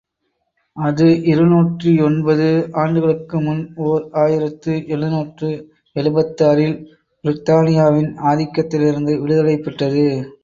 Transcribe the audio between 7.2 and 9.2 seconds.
பிரித்தானியாவின் ஆதிக்கத்திலிருந்து